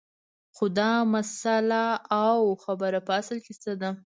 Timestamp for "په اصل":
3.07-3.37